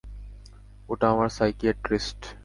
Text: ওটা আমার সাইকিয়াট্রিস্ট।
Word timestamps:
ওটা 0.89 1.05
আমার 1.09 1.29
সাইকিয়াট্রিস্ট। 1.37 2.19